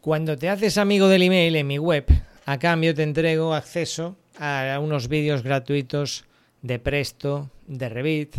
[0.00, 2.06] Cuando te haces amigo del email en mi web,
[2.46, 6.24] a cambio te entrego acceso a unos vídeos gratuitos
[6.62, 8.36] de Presto, de Revit,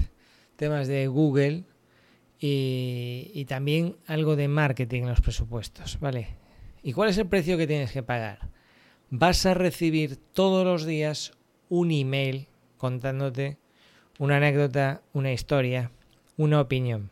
[0.55, 1.65] temas de Google
[2.39, 6.29] y, y, también algo de marketing en los presupuestos, ¿vale?
[6.81, 8.39] ¿Y cuál es el precio que tienes que pagar?
[9.09, 11.33] Vas a recibir todos los días
[11.67, 12.47] un email
[12.77, 13.57] contándote
[14.17, 15.91] una anécdota, una historia,
[16.37, 17.11] una opinión.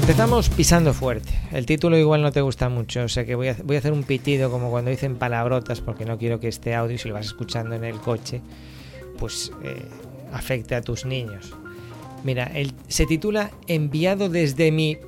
[0.00, 1.30] Empezamos pisando fuerte.
[1.52, 4.50] El título igual no te gusta mucho, o sea que voy a, hacer un pitido
[4.50, 7.84] como cuando dicen palabrotas porque no quiero que este audio, si lo vas escuchando en
[7.84, 8.40] el coche,
[9.16, 9.86] pues eh,
[10.32, 11.54] afecte a tus niños.
[12.24, 12.50] Mira,
[12.88, 14.98] se titula Enviado desde mi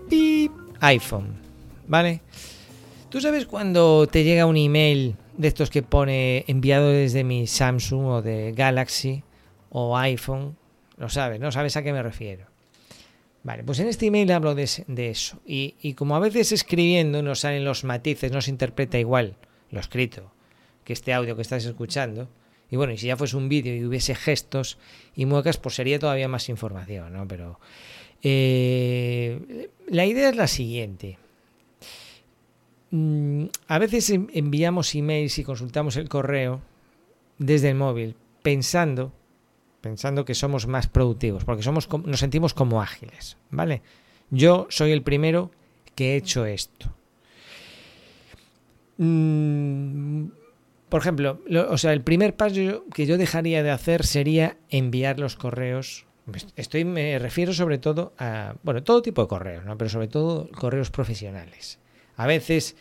[0.81, 1.35] iPhone,
[1.89, 2.21] ¿vale?
[3.09, 8.07] ¿Tú sabes cuando te llega un email de estos que pone enviado desde mi Samsung
[8.07, 9.23] o de Galaxy
[9.71, 10.57] o iPhone.
[10.97, 11.51] Lo sabes, ¿no?
[11.51, 12.47] ¿Sabes a qué me refiero?
[13.43, 15.41] Vale, pues en este email hablo de, eso.
[15.45, 19.37] Y, y, como a veces escribiendo no salen los matices, no se interpreta igual
[19.71, 20.33] lo escrito
[20.85, 22.29] que este audio que estás escuchando.
[22.71, 24.79] Y bueno, y si ya fuese un vídeo y hubiese gestos
[25.15, 27.27] y muecas, pues sería todavía más información, ¿no?
[27.27, 27.59] Pero
[28.23, 31.19] eh, la idea es la siguiente.
[32.97, 36.61] Mm, a veces enviamos emails y consultamos el correo
[37.39, 39.13] desde el móvil pensando
[39.81, 43.83] pensando que somos más productivos, porque somos nos sentimos como ágiles, ¿vale?
[44.31, 45.51] Yo soy el primero
[45.97, 46.95] que he hecho esto.
[48.99, 50.27] Mm,
[50.89, 55.19] por ejemplo, lo, o sea, el primer paso que yo dejaría de hacer sería enviar
[55.19, 56.07] los correos.
[56.55, 59.77] Estoy me refiero sobre todo a, bueno, todo tipo de correos, ¿no?
[59.77, 61.81] Pero sobre todo correos profesionales.
[62.17, 62.77] A veces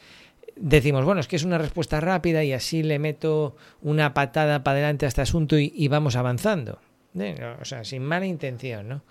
[0.56, 4.78] decimos, bueno, es que es una respuesta rápida y así le meto una patada para
[4.78, 6.80] adelante a este asunto y, vamos avanzando.
[7.18, 7.56] ¿Eh?
[7.62, 9.02] O sea, sin mala intención, ¿no?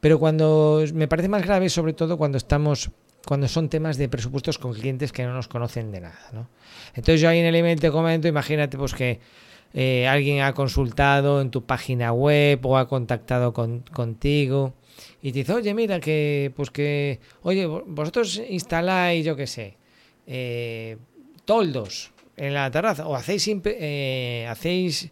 [0.00, 2.90] Pero cuando me parece más grave, sobre todo cuando estamos
[3.26, 6.48] cuando son temas de presupuestos con clientes que no nos conocen de nada, ¿no?
[6.88, 9.18] Entonces yo ahí en el email te comento, imagínate pues que
[9.72, 14.74] eh, alguien ha consultado en tu página web o ha contactado con, contigo
[15.22, 19.76] y te dice, oye, mira, que, pues que, oye, vosotros instaláis, yo qué sé,
[20.26, 20.96] eh,
[21.44, 25.10] toldos en la terraza o hacéis, eh, hacéis,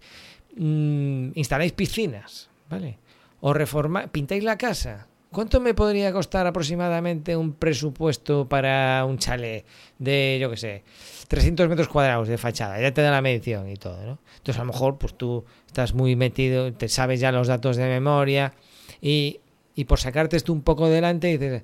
[0.56, 2.98] mmm, instaláis piscinas, ¿vale?
[3.41, 5.09] O reformáis, pintáis la casa.
[5.31, 9.64] ¿Cuánto me podría costar aproximadamente un presupuesto para un chalet
[9.99, 10.84] de, yo qué sé,
[11.28, 12.78] 300 metros cuadrados de fachada?
[12.78, 14.19] Ya te da la medición y todo, ¿no?
[14.37, 17.87] Entonces a lo mejor pues tú estás muy metido, te sabes ya los datos de
[17.87, 18.53] memoria
[19.00, 19.41] y
[19.75, 21.62] y por sacarte esto un poco delante dices,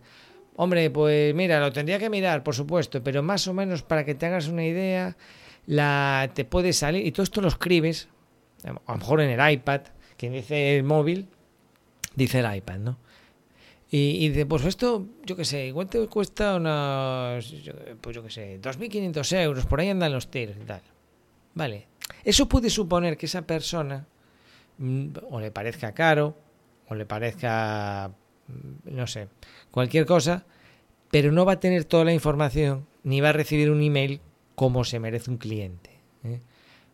[0.57, 4.15] hombre, pues mira, lo tendría que mirar, por supuesto, pero más o menos para que
[4.15, 5.17] te hagas una idea,
[5.67, 8.09] la te puede salir, y todo esto lo escribes,
[8.65, 9.83] a lo mejor en el iPad,
[10.17, 11.29] quien dice el móvil,
[12.15, 12.99] dice el iPad, ¿no?
[13.91, 17.55] Y, y dice, pues esto, yo qué sé, igual te cuesta unos,
[18.01, 20.83] pues yo qué sé, 2.500 euros, por ahí andan los tiros y tal.
[21.55, 21.87] Vale.
[22.25, 24.07] Eso puede suponer que esa persona
[24.79, 26.37] mm, o le parezca caro,
[26.89, 28.11] o le parezca,
[28.85, 29.29] no sé,
[29.71, 30.47] cualquier cosa,
[31.11, 34.21] pero no va a tener toda la información ni va a recibir un email
[34.55, 35.91] como se merece un cliente.
[36.25, 36.41] ¿eh?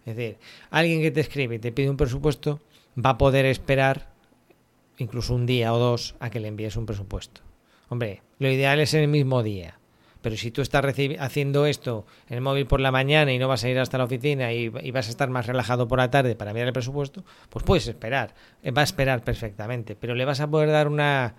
[0.04, 0.38] Es decir,
[0.71, 2.60] alguien que te escribe y te pide un presupuesto
[3.03, 4.12] va a poder esperar
[4.99, 7.41] incluso un día o dos a que le envíes un presupuesto.
[7.88, 9.78] Hombre, lo ideal es en el mismo día.
[10.24, 10.82] Pero si tú estás
[11.18, 14.04] haciendo esto en el móvil por la mañana y no vas a ir hasta la
[14.04, 17.62] oficina y, vas a estar más relajado por la tarde para mirar el presupuesto, pues
[17.62, 18.34] puedes esperar.
[18.62, 21.34] Eh, va a esperar perfectamente, pero le vas a poder dar una,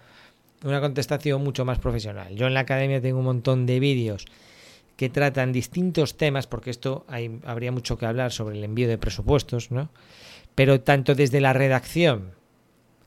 [0.64, 2.36] una contestación mucho más profesional.
[2.36, 4.28] Yo en la academia tengo un montón de vídeos
[4.98, 9.00] que tratan distintos temas, porque esto hay, habría mucho que hablar sobre el envío de
[9.00, 9.90] presupuestos, ¿no?
[10.54, 12.36] Pero tanto desde la redacción,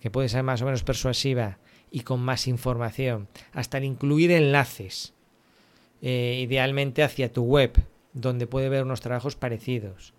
[0.00, 1.58] que puede ser más o menos persuasiva
[1.88, 5.14] y con más información, hasta el incluir enlaces
[6.02, 7.72] eh, idealmente hacia tu web,
[8.12, 10.14] donde puede ver unos trabajos parecidos.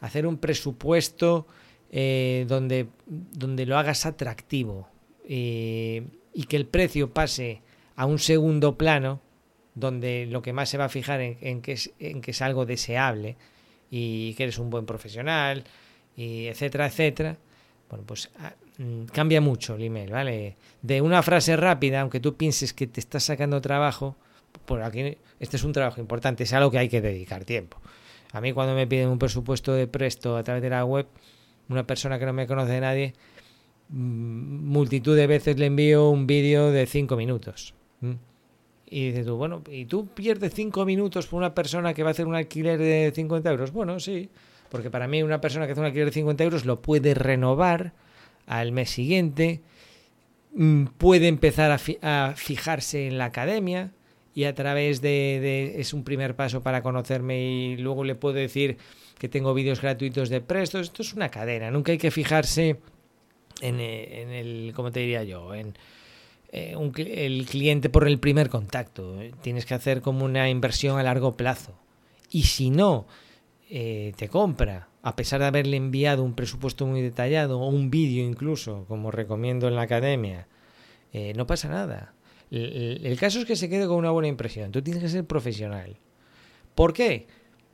[0.00, 1.46] Hacer un presupuesto
[1.90, 4.88] eh, donde, donde lo hagas atractivo.
[5.26, 7.62] Eh, y que el precio pase
[7.96, 9.20] a un segundo plano,
[9.74, 12.66] donde lo que más se va a fijar en, que, es, en que es algo
[12.66, 13.36] deseable
[13.90, 15.64] y que eres un buen profesional,
[16.16, 17.36] y etcétera, etcétera,
[17.88, 20.56] bueno, pues ah, mm, cambia mucho el email, ¿vale?
[20.82, 24.16] De una frase rápida, aunque tú pienses que te estás sacando trabajo,
[24.64, 27.80] por aquí este es un trabajo importante, es algo que hay que dedicar tiempo.
[28.32, 31.06] A mí cuando me piden un presupuesto de presto a través de la web,
[31.68, 33.12] una persona que no me conoce de nadie,
[33.88, 37.74] mm, multitud de veces le envío un vídeo de cinco minutos.
[38.86, 42.12] Y dices tú, bueno, ¿y tú pierdes cinco minutos por una persona que va a
[42.12, 43.72] hacer un alquiler de 50 euros?
[43.72, 44.28] Bueno, sí,
[44.68, 47.92] porque para mí una persona que hace un alquiler de 50 euros lo puede renovar
[48.46, 49.62] al mes siguiente,
[50.54, 53.92] mm, puede empezar a, fijarse en la academia
[54.34, 58.78] y a través de, es un primer paso para conocerme y luego le puedo decir
[59.18, 60.82] que tengo vídeos gratuitos de prestos.
[60.82, 62.80] Esto es una cadena, nunca hay que fijarse
[63.60, 65.54] en, eh, en el, ¿cómo te diría yo?
[65.54, 65.74] En,
[66.56, 69.18] eh, el cliente por el primer contacto.
[69.42, 71.74] Tienes que hacer como una inversión a largo plazo.
[72.30, 73.06] Y si no
[73.70, 78.24] eh, te compra, a pesar de haberle enviado un presupuesto muy detallado o un vídeo
[78.24, 80.46] incluso, como recomiendo en la academia,
[81.12, 82.14] eh, no pasa nada.
[82.50, 84.70] El, caso es que se quede con una buena impresión.
[84.70, 85.96] Tú tienes que ser profesional.
[86.74, 87.26] ¿Por qué?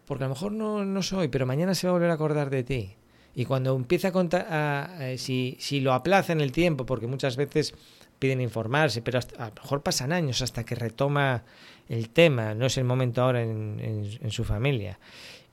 [0.07, 2.51] Porque a lo mejor no, no soy, pero mañana se va a volver a acordar
[2.51, 2.97] de ti.
[3.35, 7.75] Y cuando empieza a contar, si, si lo aplaza en el tiempo, porque muchas veces
[8.21, 11.43] piden informarse, pero a lo mejor pasan años hasta que retoma
[11.89, 15.01] el tema, no es el momento ahora en, su familia.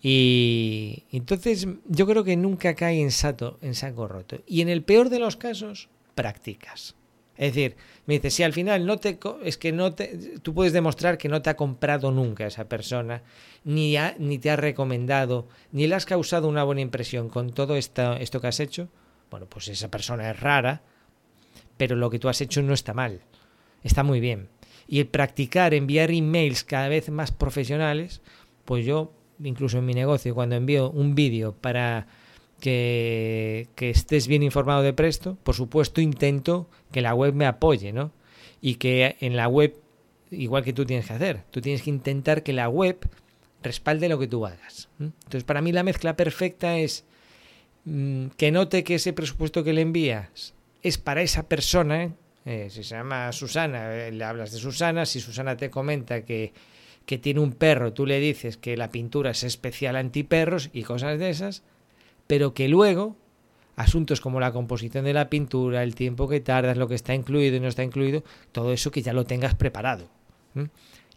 [0.02, 4.38] Y entonces yo creo que nunca cae en, sato, en saco roto.
[4.46, 6.96] Y en el peor de los casos, practicas.
[7.38, 7.75] Es decir,
[8.07, 11.30] me dice, si al final no te es que no te tú puedes demostrar que
[11.30, 13.22] no te ha comprado nunca esa persona,
[13.63, 18.13] ni ni te ha recomendado, ni le has causado una buena impresión con todo esto,
[18.13, 18.89] esto que has hecho,
[19.30, 20.81] bueno, pues esa persona es rara,
[21.78, 23.22] pero lo que tú has hecho no está mal,
[23.83, 24.50] está muy bien.
[24.88, 28.22] Y el practicar, enviar emails cada vez más profesionales,
[28.66, 29.13] pues yo,
[29.44, 32.07] incluso en mi negocio, cuando envío un vídeo para
[32.59, 38.12] que, estés bien informado de Presto, por supuesto intento que la web me apoye, ¿no?
[38.62, 39.75] Y que en la web,
[40.31, 42.98] igual que tú tienes que hacer, tú tienes que intentar que la web
[43.62, 44.89] respalde lo que tú hagas.
[45.00, 47.06] Entonces, para mí la mezcla perfecta es
[47.86, 52.13] mm, que note que ese presupuesto que le envías es para esa persona,
[52.45, 56.54] eh, si se llama Susana, eh, le hablas de Susana, si Susana te comenta que,
[57.06, 61.19] que tiene un perro, tú le dices que la pintura es especial antiperros y cosas
[61.19, 61.63] de esas,
[62.27, 63.15] pero que luego
[63.77, 67.56] asuntos como la composición de la pintura, el tiempo que tardas, lo que está incluido
[67.56, 70.09] y no está incluido, todo eso que ya lo tengas preparado.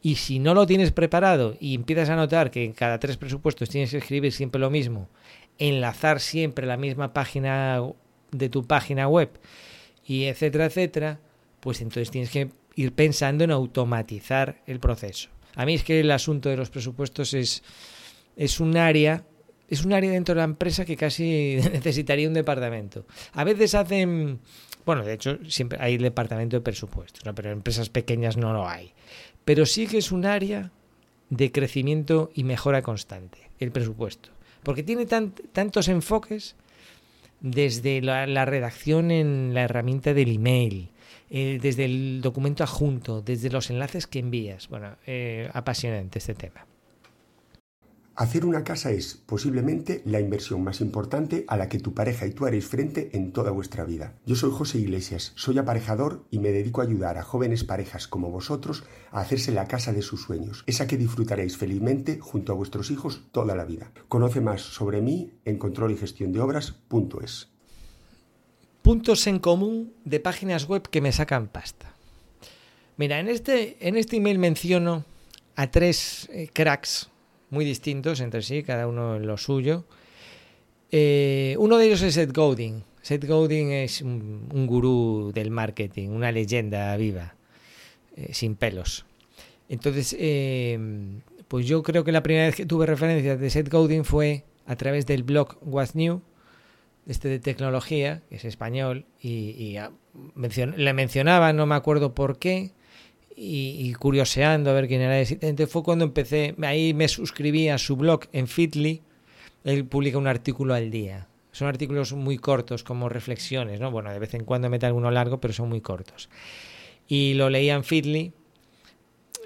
[0.02, 3.70] Y si no lo tienes preparado y empiezas a notar que en cada tres presupuestos
[3.70, 5.08] tienes que escribir siempre lo mismo,
[5.58, 7.82] enlazar siempre la misma página
[8.30, 9.30] de tu página web
[10.06, 11.20] y etcétera, etcétera,
[11.60, 15.30] pues entonces tienes que ir pensando en automatizar el proceso.
[15.54, 17.62] A mí es que el asunto de los presupuestos es,
[18.36, 19.24] es un área
[19.70, 23.06] es un área dentro de la empresa que casi necesitaría un departamento.
[23.32, 24.40] A veces hacen,
[24.84, 27.34] bueno, de hecho siempre hay el departamento de presupuestos, ¿no?
[27.34, 28.92] pero en empresas pequeñas no lo hay.
[29.44, 30.72] Pero sí que es un área
[31.30, 34.30] de crecimiento y mejora constante, el presupuesto.
[34.62, 36.56] Porque tiene tantos enfoques
[37.40, 40.90] desde la, redacción en la herramienta del email,
[41.30, 44.68] eh, desde el documento adjunto, desde los enlaces que envías.
[44.68, 46.66] Bueno, eh, apasionante este tema.
[48.16, 52.32] Hacer una casa es posiblemente la inversión más importante a la que tu pareja y
[52.32, 54.14] tú haréis frente en toda vuestra vida.
[54.26, 58.30] Yo soy José Iglesias, soy aparejador y me dedico a ayudar a jóvenes parejas como
[58.30, 62.90] vosotros a hacerse la casa de sus sueños, esa que disfrutaréis felizmente junto a vuestros
[62.90, 63.90] hijos toda la vida.
[64.08, 67.48] Conoce más sobre mí en control y gestión de obras.es.
[68.82, 71.94] Puntos en común de páginas web que me sacan pasta.
[72.96, 75.04] Mira, en este, en este email menciono
[75.56, 77.08] a tres eh, cracks
[77.50, 79.84] muy distintos entre sí, cada uno en lo suyo.
[80.90, 82.84] Eh, uno de ellos es Seth Godin.
[83.02, 87.34] Seth Godin es un, gurú del marketing, una leyenda viva,
[88.16, 89.06] eh, sin pelos.
[89.68, 90.78] Entonces, eh,
[91.48, 94.76] pues yo creo que la primera vez que tuve referencia de Seth Godin fue a
[94.76, 96.22] través del blog What's New,
[97.06, 99.76] este de tecnología, que es español, y,
[100.76, 102.72] le mencionaba, no me acuerdo por qué,
[103.36, 105.18] y, curioseando a ver quién era.
[105.20, 109.02] Entonces fue cuando empecé, ahí me suscribí a su blog en Fitly,
[109.64, 111.28] él publica un artículo al día.
[111.52, 113.90] Son artículos muy cortos, como reflexiones, ¿no?
[113.90, 116.28] Bueno, de vez en cuando mete alguno largo, pero son muy cortos.
[117.08, 118.32] Y lo leía en Fitly.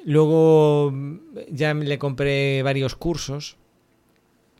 [0.04, 0.92] Luego
[1.50, 3.56] ya le compré varios cursos.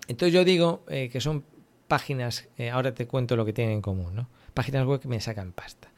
[0.09, 1.45] Entonces yo digo eh, que son
[1.87, 4.28] páginas, eh, ahora te cuento lo que tienen en común, ¿no?
[4.54, 5.90] Páginas web que me sacan pasta.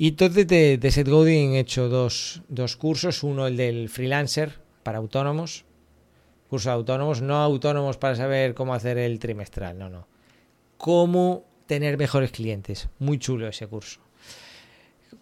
[0.00, 4.60] Y entonces de, de Seth Godin he hecho dos, dos cursos, uno el del freelancer
[4.84, 5.64] para autónomos,
[6.48, 10.06] curso de autónomos, no autónomos para saber cómo hacer el trimestral, no, no.
[10.76, 12.88] Cómo tener mejores clientes.
[13.00, 13.98] Muy chulo ese curso.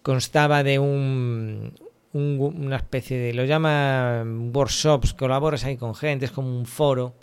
[0.02, 1.72] Constaba de un,
[2.12, 7.14] un- una especie de, lo llaman workshops, colaboras ahí con gente, es como un foro.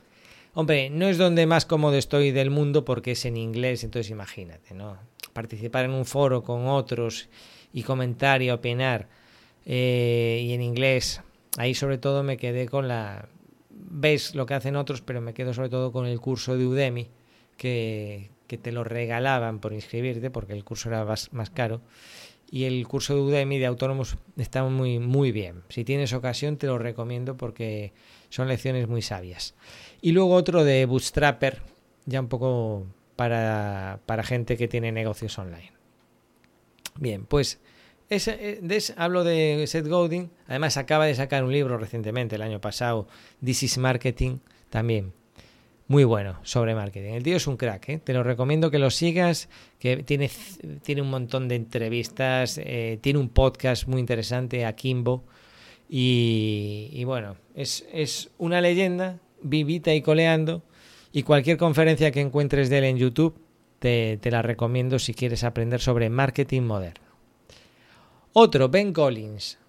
[0.56, 4.74] Hombre, no es donde más cómodo estoy del mundo porque es en inglés, entonces imagínate,
[4.74, 4.98] ¿no?
[5.34, 7.30] Participar en un foro con otros
[7.74, 9.10] y comentar y opinar
[9.66, 11.22] eh, y en inglés,
[11.58, 13.28] ahí sobre todo me quedé con la...
[13.70, 17.10] Ves lo que hacen otros, pero me quedo sobre todo con el curso de Udemy,
[17.58, 21.82] que, que te lo regalaban por inscribirte, porque el curso era más, más caro.
[22.50, 25.64] Y el curso de Udemy de autónomos está muy, muy bien.
[25.70, 27.94] Si tienes ocasión, te lo recomiendo porque
[28.30, 29.56] son lecciones muy sabias.
[30.02, 31.62] Y luego otro de Bootstrapper,
[32.06, 35.74] ya un poco para, para gente que tiene negocios online.
[37.00, 37.60] Bien, pues
[38.10, 40.30] eh, hablo de Seth Godin.
[40.48, 43.08] Además, acaba de sacar un libro recientemente, el año pasado,
[43.44, 44.38] This is Marketing,
[44.70, 45.14] también.
[45.88, 47.14] Muy bueno sobre marketing.
[47.14, 47.98] El tío es un crack, ¿eh?
[48.04, 50.30] te lo recomiendo que lo sigas, que tiene,
[50.82, 55.26] tiene un montón de entrevistas, eh, tiene un podcast muy interesante, Akimbo,
[55.90, 60.64] y, y bueno, es, es una leyenda, vivita y coleando,
[61.14, 63.40] y cualquier conferencia que encuentres de él en YouTube,
[63.78, 67.06] te, la recomiendo si quieres aprender sobre marketing moderno.
[68.34, 69.60] Otro, Ben Collins.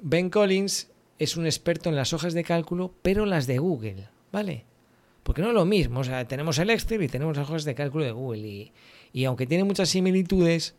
[0.00, 4.64] Ben Collins es un experto en las hojas de cálculo, pero las de Google, ¿vale?
[5.24, 7.74] Porque no es lo mismo, o sea, tenemos el Excel y tenemos las hojas de
[7.74, 8.72] cálculo de Google y,
[9.12, 10.76] y aunque tiene muchas similitudes,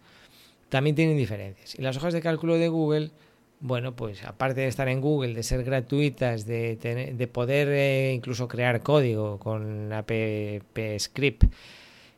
[0.69, 1.77] también tienen diferencias.
[1.77, 3.11] Y las hojas de cálculo de Google,
[3.59, 8.13] bueno, pues aparte de estar en Google, de ser gratuitas, de, tener- de poder eh,
[8.13, 11.45] incluso crear código con AppScript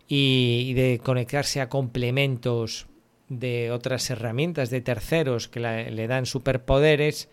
[0.07, 2.87] y, y de conectarse a complementos
[3.29, 7.29] de otras herramientas de terceros que le dan superpoderes,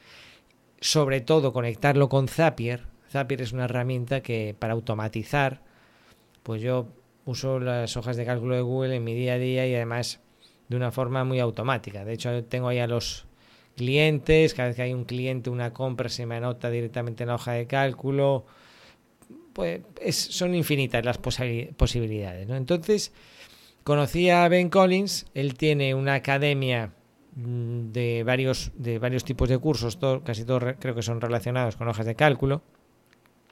[0.80, 2.82] sobre todo conectarlo con Zapier.
[3.11, 5.62] Zapier es una herramienta que para automatizar,
[6.42, 6.88] pues yo
[7.25, 10.20] uso las hojas de cálculo de Google en mi día a día y además
[10.68, 12.04] de una forma muy automática.
[12.04, 13.26] De hecho, tengo ahí a los
[13.76, 17.35] clientes, cada vez que hay un cliente, una compra, se me anota directamente en la
[17.37, 18.47] hoja de cálculo.
[19.52, 22.47] Pues es- son infinitas las posi- posibilidades.
[22.49, 22.57] ¿no?
[22.57, 23.12] Entonces,
[23.85, 26.93] conocí a Ben Collins, él tiene una academia
[27.37, 31.21] mm, de varios, de varios tipos de cursos, todo- casi todos re- creo que son
[31.21, 32.62] relacionados con hojas de cálculo.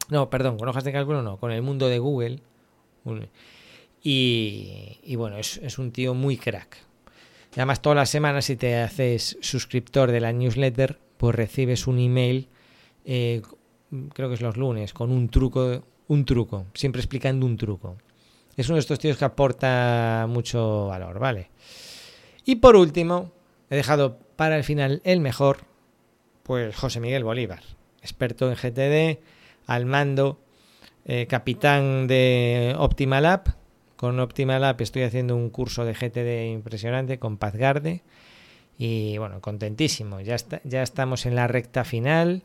[0.08, 2.40] No, perdón, con hojas de cálculo no, con el mundo de Google.
[4.02, 6.78] Y, bueno, es un tío muy crack.
[7.54, 11.98] Y además, todas las semanas, si te haces suscriptor de la newsletter, pues recibes un
[11.98, 12.48] email,
[13.04, 13.42] eh,
[14.14, 17.96] creo que es los lunes, con un truco, un truco, siempre explicando un truco.
[18.56, 21.50] Es uno de estos tíos que aporta mucho valor, ¿vale?
[22.44, 23.32] Y por último,
[23.70, 25.58] he dejado para el final el mejor,
[26.42, 27.62] pues José Miguel Bolívar,
[28.00, 29.20] experto en GTD,
[29.66, 30.40] al mando,
[31.04, 33.48] eh, capitán de Optimal App.
[34.02, 38.02] Con Optimal App estoy haciendo un curso de GTD impresionante con Pazgarde.
[38.76, 40.20] Y bueno, contentísimo.
[40.20, 42.42] Ya, está, ya estamos en la recta final.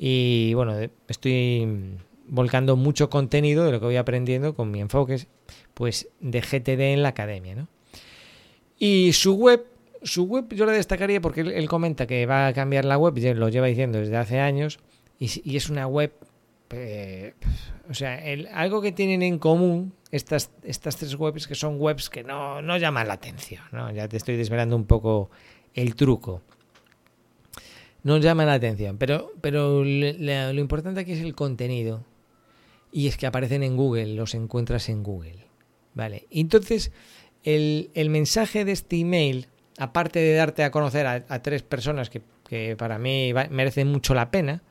[0.00, 0.74] Y bueno,
[1.06, 1.96] estoy
[2.26, 5.28] volcando mucho contenido de lo que voy aprendiendo con mi enfoque,
[5.74, 7.68] pues de GTD en la academia, ¿no?
[8.76, 9.64] Y su web,
[10.02, 13.48] su web yo la destacaría porque él, comenta que va a cambiar la web, lo
[13.48, 14.80] lleva diciendo desde hace años,
[15.20, 16.12] y, es una web,
[16.70, 17.34] eh,
[17.88, 18.20] o sea,
[18.54, 22.76] algo que tienen en común estas, estas tres webs que son webs que no, no
[22.76, 23.90] llaman la atención, ¿no?
[23.92, 25.30] Ya te estoy desvelando un poco
[25.74, 26.42] el truco.
[28.02, 32.04] No llaman la atención, pero, pero le- lo importante aquí es el contenido.
[32.92, 35.46] Y es que aparecen en Google, los encuentras en Google.
[35.94, 36.26] Vale.
[36.30, 36.92] Entonces,
[37.42, 42.22] el, el mensaje de este email, aparte de darte a conocer a, tres personas que,
[42.48, 44.62] que para mí merecen mucho la pena,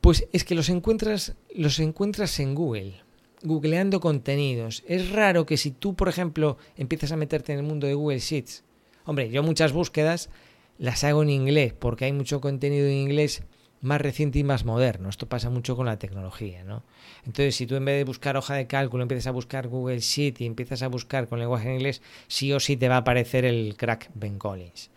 [0.00, 3.00] pues es que los encuentras, los encuentras en Google,
[3.42, 4.84] googleando contenidos.
[4.86, 8.18] Es raro que si tú, por ejemplo, empiezas a meterte en el mundo de Google
[8.18, 8.64] Sheets,
[9.04, 10.30] hombre, yo muchas búsquedas
[10.78, 13.42] las hago en inglés, porque hay mucho contenido en inglés
[13.80, 15.08] más reciente y más moderno.
[15.08, 16.82] Esto pasa mucho con la tecnología, ¿no?
[17.24, 20.40] Entonces, si tú en vez de buscar hoja de cálculo empiezas a buscar Google Sheet
[20.40, 23.44] y empiezas a buscar con lenguaje en inglés, sí o sí te va a aparecer
[23.44, 24.90] el crack Ben Collins.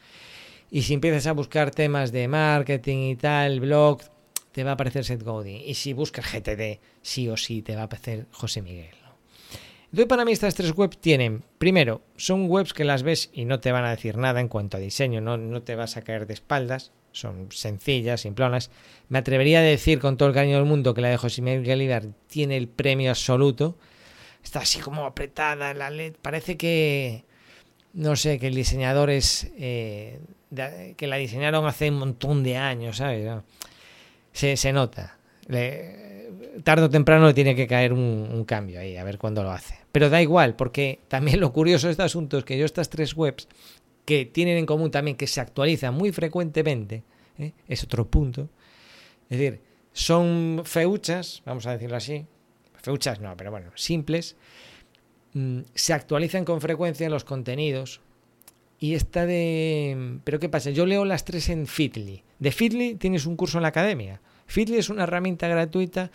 [0.69, 4.01] Y si empiezas a buscar temas de marketing y tal, blog,
[4.51, 5.61] te va a aparecer Seth Godin.
[5.65, 8.95] Y si buscas GTD, sí o sí te va a aparecer José Miguel.
[9.91, 10.07] ¿no?
[10.07, 13.71] Para mí estas tres webs tienen, primero, son webs que las ves y no te
[13.71, 16.33] van a decir nada en cuanto a diseño, no, no te vas a caer de
[16.33, 18.71] espaldas, son sencillas, simplonas.
[19.09, 21.65] Me atrevería a decir con todo el cariño del mundo que la de José Miguel
[21.65, 23.77] Galibar tiene el premio absoluto.
[24.43, 27.25] Está así como apretada la LED, parece que
[27.93, 30.19] no sé, que el diseñador es, eh,
[30.97, 33.29] que la diseñaron hace un montón de años, ¿sabes?
[34.33, 35.17] Se, se nota.
[36.63, 39.75] tarde o temprano tiene que caer un, cambio ahí, a ver cuándo lo hace.
[39.91, 43.15] Pero da igual, porque también lo curioso de este asunto es que yo estas tres
[43.15, 43.47] webs,
[44.05, 47.03] que tienen en común también que se actualizan muy frecuentemente,
[47.37, 47.53] ¿eh?
[47.67, 48.49] es otro punto.
[49.29, 49.61] Es decir,
[49.93, 52.25] son feuchas, vamos a decirlo así,
[52.81, 54.35] feuchas no, pero bueno, simples,
[55.33, 58.01] mm, se actualizan con frecuencia los contenidos.
[58.81, 60.19] Y esta de...
[60.23, 60.71] Pero ¿qué pasa?
[60.71, 62.23] Yo leo las tres en Fitly.
[62.39, 64.21] De Fitly tienes un curso en la academia.
[64.47, 66.09] Fitly es una herramienta gratuita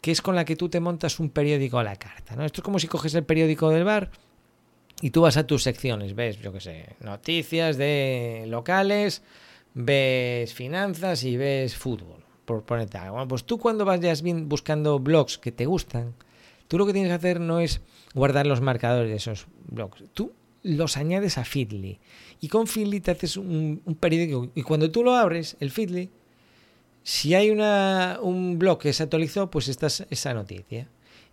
[0.00, 2.34] que es con la que tú te montas un periódico a la carta.
[2.34, 2.44] ¿no?
[2.44, 4.10] Esto es como si coges el periódico del bar
[5.00, 9.22] y tú vas a tus secciones, ves, yo qué sé, noticias de locales,
[9.72, 13.28] ves finanzas y ves fútbol, por ponerte algo.
[13.28, 16.14] Pues tú cuando vayas buscando blogs que te gustan,
[16.66, 17.80] tú lo que tienes que hacer no es
[18.12, 20.02] guardar los marcadores de esos blogs.
[20.14, 20.32] Tú
[20.62, 21.98] los añades a Feedly.
[22.40, 24.50] Y con Feedly te haces un, periódico.
[24.54, 26.10] Y cuando tú lo abres, el Feedly,
[27.02, 30.88] si hay una, un blog que se actualizó, pues esta es esa noticia.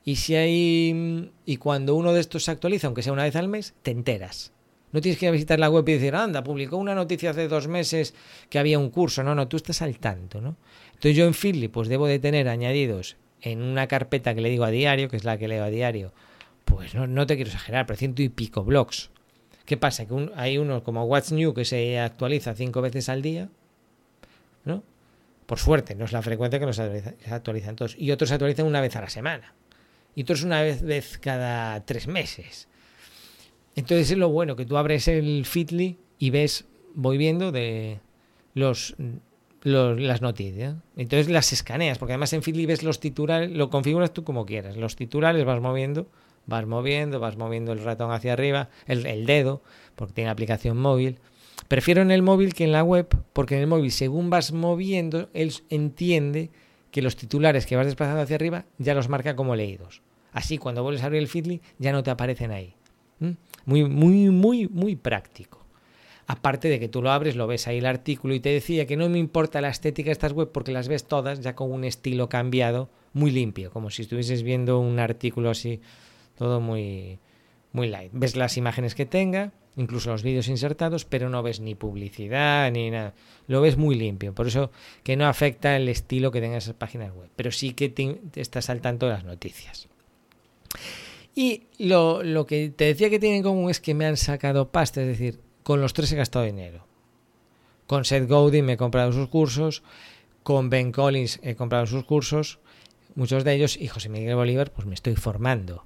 [0.05, 1.31] Y si hay.
[1.45, 4.53] Y cuando uno de estos se actualiza, aunque sea una vez al mes, te enteras.
[4.91, 7.47] No tienes que ir a visitar la web y decir, anda, publicó una noticia hace
[7.47, 8.15] dos meses
[8.49, 9.23] que había un curso.
[9.23, 10.55] No, no, tú estás al tanto, ¿no?
[10.87, 14.63] Entonces yo en Feedly, pues debo de tener añadidos en una carpeta que le digo
[14.63, 16.11] a diario, que es la que leo a diario,
[16.65, 19.11] pues no, no te quiero exagerar, pero ciento y pico blogs.
[19.69, 20.07] ¿Qué pasa?
[20.07, 23.49] Que hay uno como What's New que se actualiza cinco veces al día,
[24.65, 24.81] ¿no?
[25.45, 27.95] Por suerte, no es la frecuencia que nos actualizan todos.
[27.95, 29.53] Y otros se actualizan una vez a la semana.
[30.15, 32.67] Y otros una vez, vez cada tres meses.
[33.75, 37.99] Entonces es lo bueno, que tú abres el Fitly y ves, voy viendo de
[38.55, 38.95] los,
[39.61, 40.77] las noticias.
[40.97, 44.77] Entonces las escaneas, porque además en Fitly ves los titulares, lo configuras tú como quieras.
[44.77, 46.07] Los titulares vas moviendo
[46.49, 49.61] vas moviendo, vas moviendo el ratón hacia arriba, el, dedo,
[49.95, 51.19] porque tiene aplicación móvil.
[51.67, 55.29] Prefiero en el móvil que en la web, porque en el móvil, según vas moviendo,
[55.33, 56.49] él entiende
[56.91, 60.01] que los titulares que vas desplazando hacia arriba ya los marca como leídos.
[60.31, 62.73] Así, cuando vuelves a abrir el Feedly, ya no te aparecen ahí.
[63.65, 65.59] Muy, muy, muy, muy práctico.
[66.27, 68.95] Aparte de que tú lo abres, lo ves ahí el artículo y te decía que
[68.95, 71.83] no me importa la estética de estas web porque las ves todas ya con un
[71.83, 75.81] estilo cambiado, muy limpio, como si estuvieses viendo un artículo así
[76.39, 77.19] todo muy,
[77.73, 78.11] muy light.
[78.13, 82.89] Ves las imágenes que tenga, incluso los vídeos insertados, pero no ves ni publicidad ni
[82.89, 83.13] nada.
[83.47, 84.33] Lo ves muy limpio.
[84.33, 84.71] Por eso
[85.03, 87.29] que no afecta el estilo que tenga esas páginas web.
[87.35, 89.89] Pero sí que te, estás al tanto de las noticias.
[91.35, 94.71] Y lo, lo, que te decía que tiene en común es que me han sacado
[94.71, 96.85] pasta, es decir, con los tres he gastado dinero.
[97.85, 99.83] Con Seth Godin me he comprado sus cursos,
[100.43, 102.59] con Ben Collins he comprado sus cursos,
[103.15, 105.83] muchos de ellos, y José Miguel Bolívar, pues me estoy formando.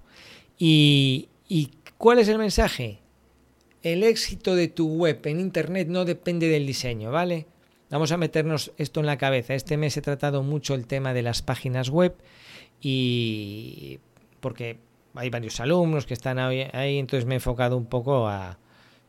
[0.66, 1.28] ¿Y,
[1.98, 3.00] cuál es el mensaje?
[3.82, 7.48] El éxito de tu web en Internet no depende del diseño, ¿vale?
[7.90, 9.56] Vamos a meternos esto en la cabeza.
[9.56, 12.16] Este mes he tratado mucho el tema de las páginas web
[12.80, 14.00] y
[14.40, 14.78] porque
[15.16, 18.58] hay varios alumnos que están ahí, entonces me he enfocado un poco a...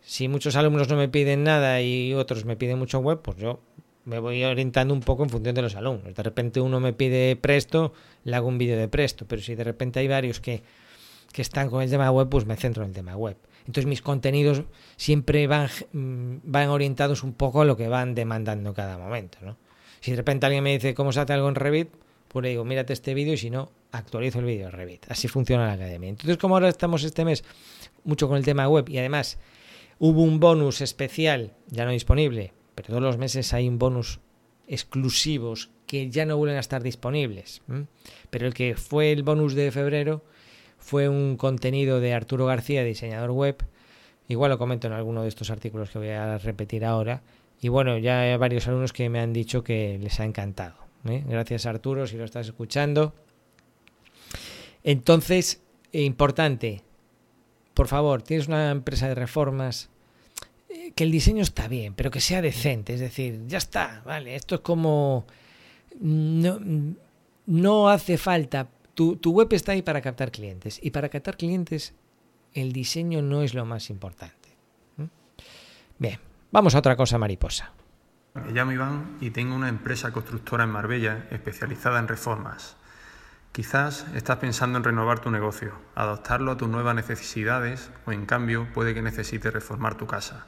[0.03, 3.61] Si muchos alumnos no me piden nada y otros me piden mucho web, pues yo
[4.05, 6.17] me voy orientando un poco en función de los alumnos.
[6.17, 7.93] De repente uno me pide Presto,
[8.25, 10.65] le hago un vídeo de Presto, pero si de repente hay varios que
[11.35, 13.37] que están con el tema web, pues me centro en el tema web.
[13.67, 14.63] Entonces mis contenidos
[14.97, 19.39] siempre van, mm, van orientados un poco a lo que van demandando en cada momento.
[19.43, 19.57] ¿no?
[20.01, 21.89] Si de repente alguien me dice cómo se hace algo en Revit,
[22.29, 25.11] pues le digo, mírate este vídeo y si no, actualizo el vídeo en Revit.
[25.11, 26.09] Así funciona la academia.
[26.09, 27.43] Entonces, como ahora estamos este mes
[28.05, 29.39] mucho con el tema web y además
[29.99, 34.21] hubo un bonus especial, ya no disponible, pero todos los meses hay un bonus
[34.69, 37.63] exclusivos que ya no vuelven a estar disponibles.
[38.31, 40.23] Pero el que fue el bonus de febrero
[40.85, 43.57] fue un contenido de Arturo García, diseñador web.
[44.29, 47.23] Igual lo comento en alguno de estos artículos que voy a repetir ahora.
[47.59, 50.77] Y bueno, ya hay varios alumnos que me han dicho que les ha encantado.
[51.07, 51.25] ¿eh?
[51.27, 53.15] Gracias Arturo, si lo estás escuchando.
[54.83, 56.83] Entonces, importante,
[57.73, 59.89] por favor, tienes una empresa de reformas,
[60.69, 62.93] eh, que el diseño está bien, pero que sea decente.
[62.93, 65.25] Es decir, ya está, vale, esto es como...
[65.99, 66.61] No,
[67.47, 71.95] no hace falta tu, web está ahí para captar clientes y para captar clientes
[72.53, 74.57] el diseño no es lo más importante.
[75.99, 76.19] Bien,
[76.53, 77.73] vamos a otra cosa mariposa.
[78.35, 82.77] Me llamo Iván y tengo una empresa constructora en Marbella especializada en reformas.
[83.53, 88.67] Quizás estás pensando en renovar tu negocio, adaptarlo a tus nuevas necesidades o en cambio
[88.75, 90.47] puede que necesites reformar tu casa,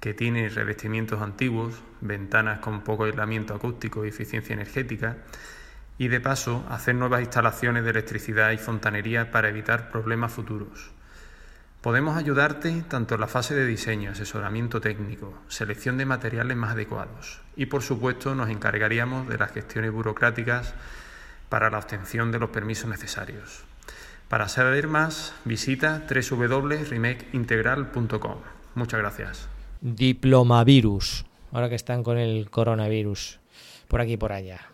[0.00, 5.16] que tiene revestimientos antiguos, ventanas con poco aislamiento acústico y eficiencia energética
[5.98, 10.90] y de paso hacer nuevas instalaciones de electricidad y fontanería para evitar problemas futuros.
[11.80, 17.42] Podemos ayudarte tanto en la fase de diseño, asesoramiento técnico, selección de materiales más adecuados
[17.56, 20.72] y por supuesto nos encargaríamos de las gestiones burocráticas
[21.50, 23.64] para la obtención de los permisos necesarios.
[24.28, 28.38] Para saber más, visita www.remakeintegral.com.
[28.74, 29.48] Muchas gracias.
[29.82, 33.40] Diplomavirus, ahora que están con el coronavirus,
[33.86, 34.70] por aquí y por allá.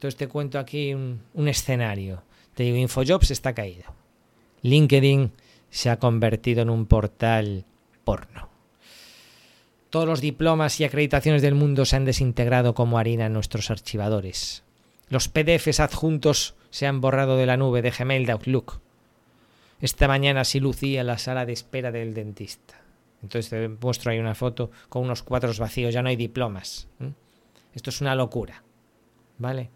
[0.00, 2.22] Entonces te cuento aquí un, escenario.
[2.54, 3.84] Te digo, Infojobs está caído.
[4.62, 5.30] LinkedIn
[5.68, 7.66] se ha convertido en un portal
[8.02, 8.48] porno.
[9.90, 14.62] Todos los diplomas y acreditaciones del mundo se han desintegrado como harina en nuestros archivadores.
[15.10, 18.80] Los PDFs adjuntos se han borrado de la nube de Gmail de Outlook.
[19.82, 22.80] Esta mañana sí lucía la sala de espera del dentista.
[23.22, 26.88] Entonces te muestro ahí una foto con unos cuadros vacíos, ya no hay diplomas.
[27.74, 28.62] Esto es una locura.
[29.36, 29.68] ¿Vale?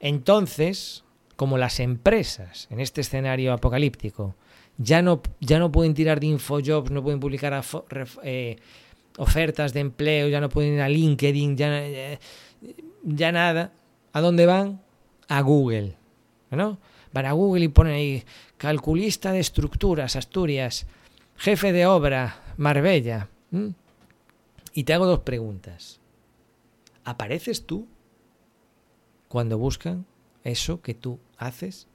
[0.00, 1.04] Entonces,
[1.36, 4.34] como las empresas en este escenario apocalíptico
[4.78, 7.62] ya no, ya no pueden tirar de infojobs, no pueden publicar
[8.22, 8.56] eh,
[9.18, 12.18] ofertas de empleo, ya no pueden ir a LinkedIn, ya, eh,
[13.02, 13.72] ya nada.
[14.12, 14.80] ¿A dónde van?
[15.28, 15.96] A Google.
[16.50, 16.78] ¿no?
[17.12, 18.24] Van a Google y ponen ahí
[18.56, 20.86] calculista de estructuras, Asturias,
[21.36, 23.28] jefe de obra, Marbella.
[24.72, 26.00] Y te hago dos preguntas.
[27.04, 27.86] ¿Apareces tú
[29.30, 30.06] cuando buscan
[30.42, 31.86] eso que tú haces?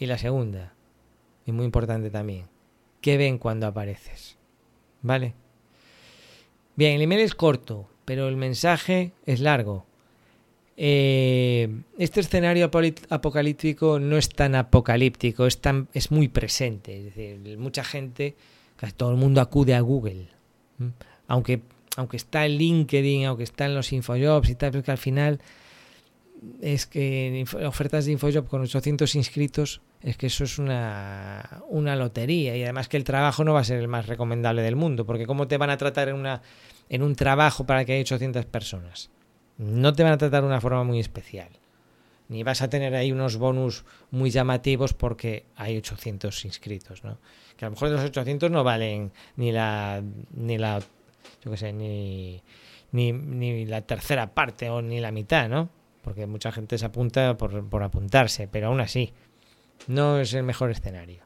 [0.00, 0.74] Y la segunda,
[1.46, 2.46] y muy importante también,
[3.00, 4.36] ¿qué ven cuando apareces?
[5.00, 5.34] ¿Vale?
[6.74, 9.86] Bien, el email es corto, pero el mensaje es largo.
[10.76, 12.68] Eh, este escenario
[13.10, 16.98] apocalíptico no es tan apocalíptico, es, tan, es muy presente.
[16.98, 18.34] Es decir, mucha gente,
[18.76, 20.26] casi todo el mundo acude a Google.
[21.28, 21.62] Aunque,
[21.96, 25.40] aunque está en LinkedIn, aunque está en los Infojobs y tal, pero que al final
[26.60, 32.56] es que ofertas de Infojob con 800 inscritos es que eso es una, una lotería
[32.56, 35.26] y además que el trabajo no va a ser el más recomendable del mundo, porque
[35.26, 36.42] ¿cómo te van a tratar en, una,
[36.88, 39.10] en un trabajo para que haya 800 personas?
[39.56, 41.48] No te van a tratar de una forma muy especial.
[42.28, 47.18] Ni vas a tener ahí unos bonus muy llamativos porque hay 800 inscritos, ¿no?
[47.56, 50.02] Que a lo mejor de los 800 no valen ni la,
[50.34, 50.80] ni la,
[51.42, 52.42] yo qué sé, ni,
[52.92, 55.70] ni, ni la tercera parte o ni la mitad, ¿no?
[56.08, 59.12] Porque mucha gente se apunta por, por apuntarse, pero aún así,
[59.88, 61.22] no es el mejor escenario.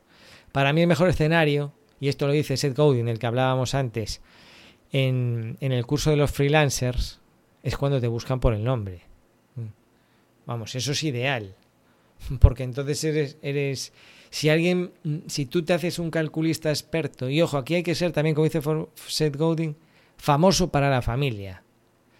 [0.51, 4.23] Para mí el mejor escenario, y esto lo dice Seth Godin, el que hablábamos antes,
[4.90, 7.21] en, en el curso de los freelancers,
[7.62, 9.03] es cuando te buscan por el nombre.
[9.55, 9.66] Mm.
[10.47, 11.55] Vamos, eso es ideal.
[12.40, 13.92] Porque entonces eres, eres,
[14.31, 14.90] si alguien,
[15.29, 18.49] si tú te haces un calculista experto, y ojo, aquí hay que ser también, como
[18.49, 18.61] dice
[18.97, 19.77] Seth Godin,
[20.16, 21.62] famoso para la familia.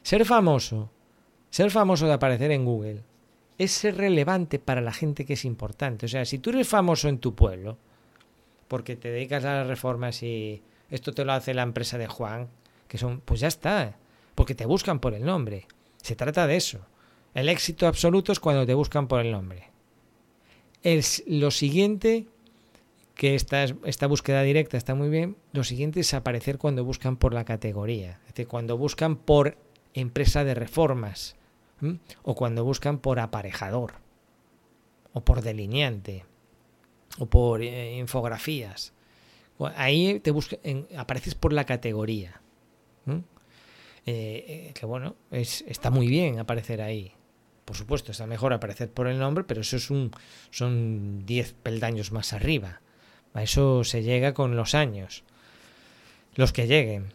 [0.05, 0.93] Ser famoso,
[1.53, 3.03] ser famoso de aparecer en Google,
[3.59, 6.07] es ser relevante para la gente que es importante.
[6.07, 7.77] O sea, si tú eres famoso en tu pueblo,
[8.69, 12.49] porque te dedicas a las reformas y esto te lo hace la empresa de Juan,
[12.89, 13.99] que son, pues ya está,
[14.35, 15.67] porque te buscan por el nombre.
[15.99, 16.87] Se trata de eso.
[17.35, 19.69] El éxito absoluto es cuando te buscan por el nombre.
[20.83, 22.29] Es lo siguiente,
[23.15, 27.35] que esta, esta búsqueda directa está muy bien, lo siguiente es aparecer cuando buscan por
[27.35, 29.59] la categoría, es decir, cuando buscan por
[29.93, 31.37] empresa de reformas
[32.23, 33.95] o cuando buscan por aparejador,
[35.13, 36.25] o por delineante,
[37.19, 38.93] o por eh, infografías.
[39.77, 40.33] Ahí te
[40.97, 42.41] apareces por la categoría.
[44.05, 47.13] Eh, eh, que bueno, es, está muy bien aparecer ahí.
[47.65, 50.11] Por supuesto, está mejor aparecer por el nombre, pero eso es un,
[50.51, 52.81] son 10 peldaños más arriba.
[53.35, 55.23] A eso se llega con los años.
[56.35, 57.13] Los que lleguen.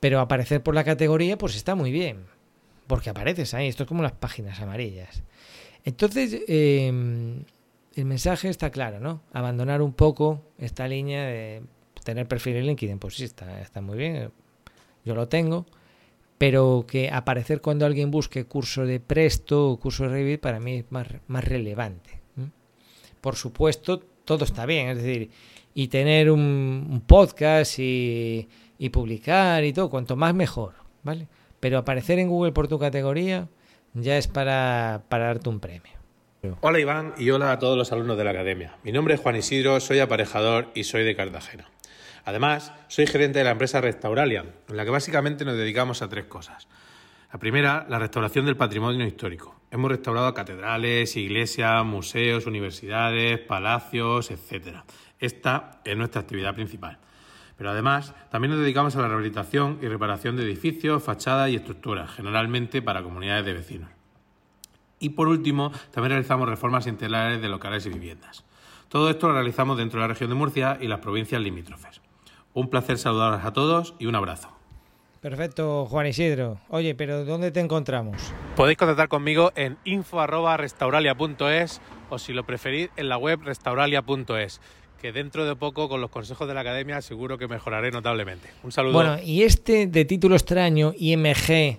[0.00, 2.26] Pero aparecer por la categoría, pues está muy bien
[2.86, 3.68] porque apareces ahí.
[3.68, 5.22] Esto es como las páginas amarillas.
[5.84, 7.44] Entonces, em,
[7.94, 9.22] el mensaje está claro, ¿no?
[9.32, 11.62] Abandonar un poco esta línea de
[12.04, 12.98] tener perfil en LinkedIn.
[12.98, 14.30] Pues sí, está, está muy bien.
[15.04, 15.66] Yo lo tengo.
[16.38, 20.78] Pero que aparecer cuando alguien busque curso de Presto o curso de Revit para mí
[20.78, 22.20] es más, más relevante.
[23.22, 24.88] Por supuesto, todo está bien.
[24.88, 25.30] Es decir,
[25.74, 28.46] y tener un, podcast y,
[28.78, 30.74] y publicar y todo, cuanto más mejor.
[31.02, 31.26] ¿Vale?
[31.60, 33.48] Pero aparecer en Google por tu categoría
[33.94, 35.92] ya es para, darte un premio.
[36.60, 38.76] Hola Iván y hola a todos los alumnos de la academia.
[38.84, 41.68] Mi nombre es Juan Isidro, soy aparejador y soy de Cartagena.
[42.24, 46.26] Además, soy gerente de la empresa Restauralia, en la que básicamente nos dedicamos a tres
[46.26, 46.68] cosas.
[47.32, 49.60] La primera, la restauración del patrimonio histórico.
[49.70, 54.78] Hemos restaurado catedrales, iglesias, museos, universidades, palacios, etc.
[55.18, 56.98] Esta es nuestra actividad principal.
[57.56, 62.10] Pero además, también nos dedicamos a la rehabilitación y reparación de edificios, fachadas y estructuras,
[62.10, 63.90] generalmente para comunidades de vecinos.
[64.98, 68.44] Y por último, también realizamos reformas integrales de locales y viviendas.
[68.88, 72.00] Todo esto lo realizamos dentro de la región de Murcia y las provincias limítrofes.
[72.54, 74.56] Un placer saludarles a todos y un abrazo.
[75.20, 76.60] Perfecto, Juan Isidro.
[76.68, 78.32] Oye, pero ¿dónde te encontramos?
[78.54, 84.60] Podéis contactar conmigo en info.restauralia.es o si lo preferís en la web restauralia.es
[85.00, 88.48] que dentro de poco con los consejos de la academia seguro que mejoraré notablemente.
[88.62, 88.94] Un saludo.
[88.94, 91.78] Bueno, y este de título extraño, IMG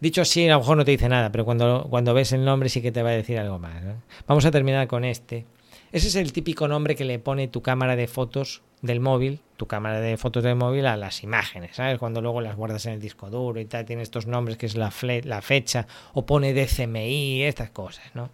[0.00, 2.70] Dicho así, a lo mejor no te dice nada, pero cuando, cuando ves el nombre
[2.70, 3.82] sí que te va a decir algo más.
[4.26, 5.44] Vamos a terminar con este.
[5.92, 9.66] Ese es el típico nombre que le pone tu cámara de fotos del móvil, tu
[9.66, 11.98] cámara de fotos del móvil a las imágenes, ¿sabes?
[11.98, 14.74] Cuando luego las guardas en el disco duro y tal, tiene estos nombres que es
[14.74, 14.92] la,
[15.24, 18.30] la fecha, o pone DCMI, estas cosas, ¿no?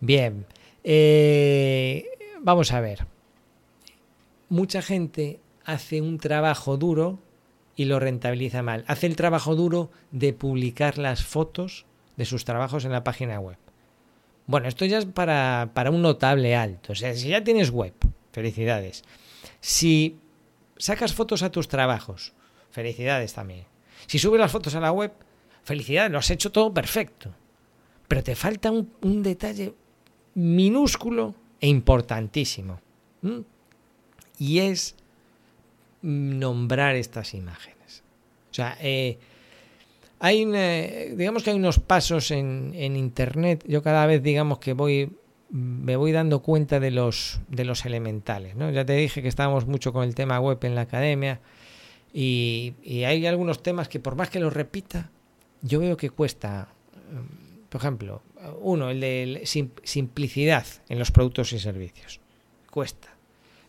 [0.00, 0.46] Bien,
[0.84, 2.06] eh,
[2.42, 3.06] vamos a ver.
[4.48, 7.18] Mucha gente hace un trabajo duro
[7.76, 8.84] y lo rentabiliza mal.
[8.86, 13.58] Hace el trabajo duro de publicar las fotos de sus trabajos en la página web.
[14.46, 16.92] Bueno, esto ya es para, para un notable alto.
[16.92, 17.94] O sea, si ya tienes web,
[18.32, 19.02] felicidades.
[19.60, 20.18] Si
[20.76, 22.32] sacas fotos a tus trabajos,
[22.70, 23.64] felicidades también.
[24.06, 25.12] Si subes las fotos a la web,
[25.64, 27.34] felicidades, lo has hecho todo perfecto.
[28.08, 29.74] Pero te falta un, detalle
[30.34, 32.80] minúsculo e importantísimo.
[34.38, 34.94] Y es
[36.02, 38.04] nombrar estas imágenes.
[38.50, 39.18] O sea, eh,
[40.20, 40.44] hay
[41.16, 43.64] digamos que hay unos pasos en, en, internet.
[43.66, 45.10] Yo cada vez digamos que voy
[45.50, 48.56] me voy dando cuenta de los de los elementales.
[48.56, 48.70] ¿no?
[48.70, 51.40] Ya te dije que estábamos mucho con el tema web en la academia
[52.12, 55.10] y, y hay algunos temas que por más que los repita,
[55.62, 56.68] yo veo que cuesta.
[57.68, 58.22] Por ejemplo,
[58.60, 59.42] uno, el de
[59.82, 62.20] simplicidad en los productos y servicios.
[62.70, 63.08] Cuesta.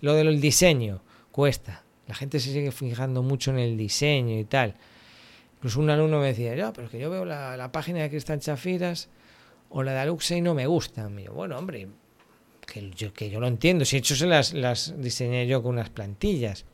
[0.02, 1.84] Lo del diseño, cuesta.
[2.08, 4.76] La gente se sigue fijando mucho en el diseño y tal.
[5.58, 8.10] Incluso un alumno me decía, ya, pero es que yo veo la, la página de
[8.10, 9.10] Cristal Chafiras
[9.70, 11.20] o la de y no me gustan.
[11.20, 11.88] Y yo, bueno, hombre,
[12.66, 13.86] que yo, que yo lo entiendo.
[13.86, 16.66] Si hecho se las, las diseñé yo con unas plantillas.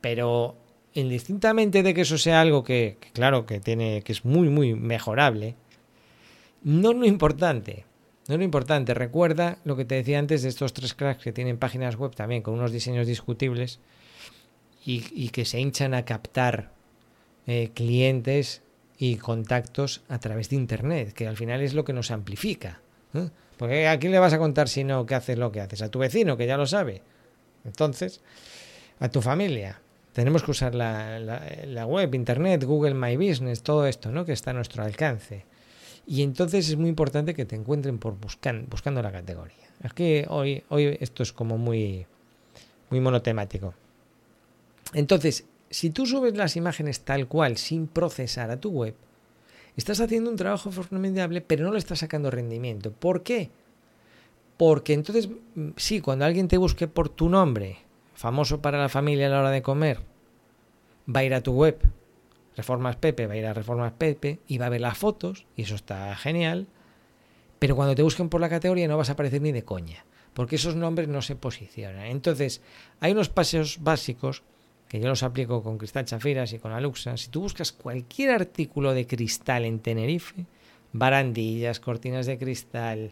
[0.00, 0.56] Pero
[0.94, 5.54] indistintamente de que eso sea algo que, claro, que tiene, que es muy, muy mejorable,
[6.62, 7.84] no es lo importante.
[8.28, 8.94] No es lo importante.
[8.94, 12.42] Recuerda lo que te decía antes de estos tres cracks que tienen páginas web también
[12.42, 13.80] con unos diseños discutibles
[14.84, 16.72] y, y que se hinchan a captar
[17.46, 18.62] eh, clientes
[18.98, 22.80] y contactos a través de Internet, que al final es lo que nos amplifica.
[23.12, 23.28] ¿eh?
[23.58, 25.82] Porque ¿a quién le vas a contar si no que haces lo que haces?
[25.82, 27.02] A tu vecino, que ya lo sabe.
[27.64, 28.20] Entonces,
[29.00, 29.80] a tu familia.
[30.12, 34.24] Tenemos que usar la, la, web, Internet, Google My Business, todo esto, ¿no?
[34.24, 35.44] Que está a nuestro alcance.
[36.06, 39.56] Y entonces es muy importante que te encuentren por buscan, buscando la categoría.
[39.82, 42.06] Es que hoy, hoy esto es como muy,
[42.90, 43.74] muy monotemático.
[44.92, 48.94] Entonces, si tú subes las imágenes tal cual, sin procesar a tu web,
[49.76, 52.92] estás haciendo un trabajo formidable, pero no le estás sacando rendimiento.
[52.92, 53.50] ¿Por qué?
[54.56, 57.78] Porque entonces, mm, sí, cuando alguien te busque por tu nombre,
[58.14, 59.98] famoso para la familia a la hora de comer,
[61.12, 61.76] va a ir a tu web,
[62.56, 65.62] Reformas Pepe, va a ir a Reformas Pepe y va a ver las fotos, y
[65.62, 66.68] eso está genial,
[67.58, 70.54] pero cuando te busquen por la categoría no vas a aparecer ni de coña, porque
[70.54, 72.06] esos nombres no se posicionan.
[72.06, 72.62] Entonces,
[73.00, 74.44] hay unos pasos básicos
[74.94, 78.94] que yo los aplico con Cristal Chafiras y con Aluxa, si tú buscas cualquier artículo
[78.94, 80.46] de cristal en Tenerife,
[80.92, 83.10] barandillas, cortinas de cristal,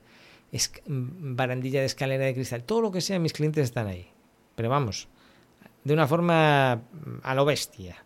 [0.87, 4.07] barandilla de escalera de cristal, todo lo que sea, mis clientes están ahí.
[4.55, 5.09] Pero vamos,
[5.83, 6.83] de una forma
[7.21, 7.97] a lo bestia.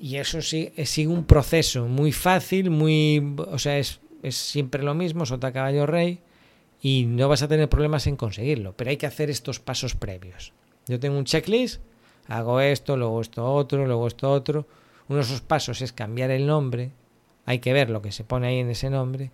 [0.00, 3.36] Y eso sí, sigue un proceso muy fácil, muy.
[3.46, 6.18] O sea, es, es siempre lo mismo, sota caballo rey,
[6.82, 8.74] y no vas a tener problemas en conseguirlo.
[8.76, 10.52] Pero hay que hacer estos pasos previos.
[10.88, 11.80] Yo tengo un checklist
[12.28, 14.66] hago esto, luego esto otro, luego esto otro.
[15.08, 16.92] Uno de esos pasos es cambiar el nombre,
[17.46, 19.30] hay que ver lo que se pone ahí en ese nombre,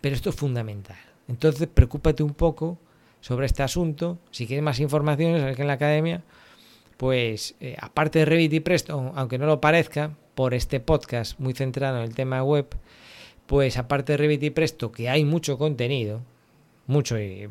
[0.00, 0.96] pero esto es fundamental.
[1.28, 2.78] Entonces, preocúpate un poco
[3.20, 4.18] sobre este asunto.
[4.30, 6.22] Si quieres más informaciones, sabes que en la academia,
[6.96, 11.52] pues eh, aparte de Revit y Presto, aunque no lo parezca, por este podcast muy
[11.52, 12.66] centrado en el tema web,
[13.46, 16.22] pues aparte de Revit y Presto, que hay mucho contenido,
[16.86, 17.48] mucho y,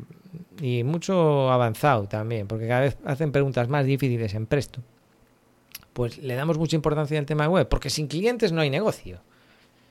[0.60, 4.80] y, mucho avanzado también, porque cada vez hacen preguntas más difíciles en Presto.
[5.92, 9.20] Pues le damos mucha importancia al tema web, porque sin clientes no hay negocio.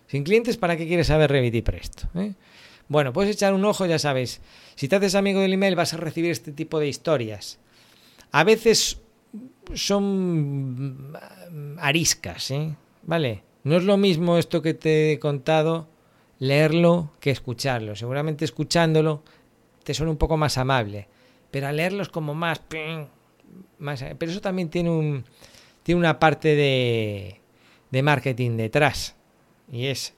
[0.08, 2.08] Sin clientes, ¿para qué quieres saber Revit y Presto?
[2.16, 2.34] ¿Eh?
[2.88, 4.42] Bueno, puedes echar un ojo, ya sabes.
[4.76, 7.60] Si te haces amigo del email, vas a recibir este tipo de historias.
[8.32, 9.00] A veces
[9.74, 11.14] son
[11.80, 12.76] ariscas, ¿eh?
[13.04, 13.44] ¿Vale?
[13.64, 15.88] No es lo mismo esto que te he contado
[16.42, 17.96] leerlo que escucharlo.
[17.96, 19.24] Seguramente escuchándolo
[19.84, 21.08] te suena un poco más amable,
[21.52, 22.62] pero al leerlo es como más,
[23.78, 25.24] más pero eso también tiene un
[25.84, 27.42] tiene una parte de,
[27.92, 29.16] de marketing detrás.
[29.72, 30.16] y es,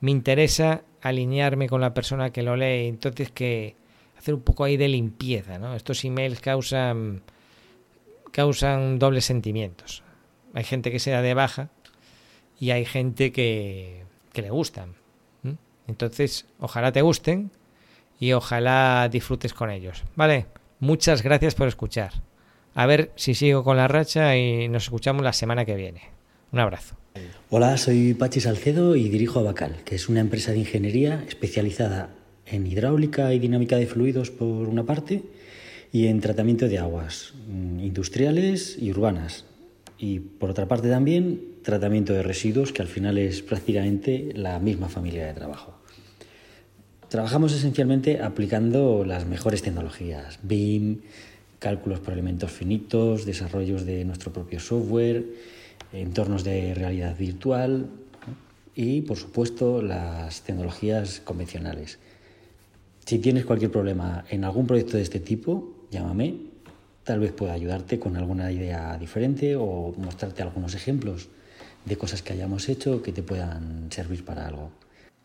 [0.00, 3.74] me interesa alinearme con la persona que lo lee, entonces que
[4.16, 5.74] hacer un poco ahí de limpieza, ¿no?
[5.74, 7.22] Estos emails causan
[8.30, 10.04] causan dobles sentimientos.
[10.54, 11.70] Hay gente que se da de baja
[12.60, 14.94] y hay gente que, que le gustan.
[15.88, 17.50] Entonces, ojalá te gusten
[18.18, 20.02] y ojalá disfrutes con ellos.
[20.14, 20.46] Vale,
[20.80, 22.12] muchas gracias por escuchar.
[22.74, 26.02] A ver si sigo con la racha y nos escuchamos la semana que viene.
[26.52, 26.96] Un abrazo.
[27.50, 32.10] Hola, soy Pachi Salcedo y dirijo Abacal, que es una empresa de ingeniería especializada
[32.44, 35.22] en hidráulica y dinámica de fluidos por una parte
[35.92, 39.46] y en tratamiento de aguas mm, industriales y urbanas.
[39.98, 44.88] Y por otra parte también tratamiento de residuos, que al final es prácticamente la misma
[44.88, 45.74] familia de trabajo.
[47.08, 51.00] Trabajamos esencialmente aplicando las mejores tecnologías, BIM,
[51.58, 55.24] cálculos por elementos finitos, desarrollos de nuestro propio software,
[55.92, 57.86] entornos de realidad virtual
[58.76, 61.98] y, por supuesto, las tecnologías convencionales.
[63.06, 66.36] Si tienes cualquier problema en algún proyecto de este tipo, llámame.
[67.02, 71.28] Tal vez pueda ayudarte con alguna idea diferente o mostrarte algunos ejemplos
[71.86, 74.70] de cosas que hayamos hecho que te puedan servir para algo.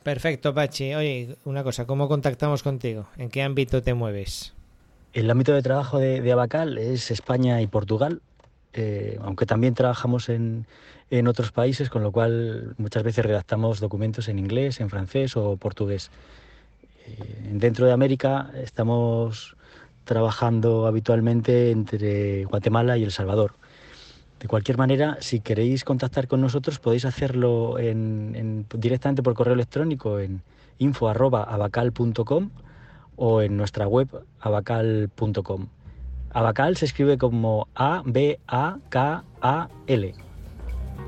[0.03, 0.95] Perfecto, Pachi.
[0.95, 3.07] Oye, una cosa, ¿cómo contactamos contigo?
[3.17, 4.53] ¿En qué ámbito te mueves?
[5.13, 8.21] El ámbito de trabajo de, Abacal es España y Portugal,
[8.73, 10.65] eh, aunque también trabajamos en,
[11.09, 15.57] en, otros países, con lo cual muchas veces redactamos documentos en inglés, en francés o
[15.57, 16.09] portugués.
[17.05, 19.55] Eh, dentro de América estamos
[20.05, 23.53] trabajando habitualmente entre Guatemala y El Salvador.
[24.41, 27.75] De cualquier manera, si queréis contactar con nosotros, podéis hacerlo
[28.73, 30.41] directamente por correo electrónico en
[30.79, 32.49] info.abacal.com
[33.17, 35.67] o en nuestra web abacal.com.
[36.31, 38.15] Abacal se escribe como A-B-A-K-A-L.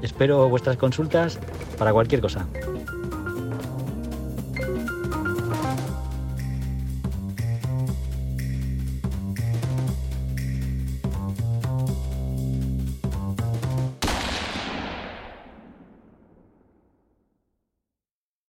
[0.03, 1.39] Espero vuestras consultas
[1.79, 2.47] para cualquier cosa.